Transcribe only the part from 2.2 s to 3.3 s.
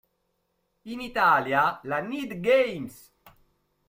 Games!